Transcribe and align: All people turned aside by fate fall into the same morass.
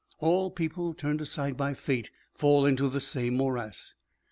All 0.19 0.49
people 0.49 0.95
turned 0.95 1.21
aside 1.21 1.55
by 1.55 1.75
fate 1.75 2.09
fall 2.33 2.65
into 2.65 2.89
the 2.89 2.99
same 2.99 3.37
morass. 3.37 3.93